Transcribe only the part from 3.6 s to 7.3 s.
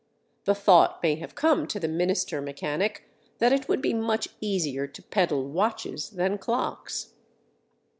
would be much easier to peddle watches than clocks.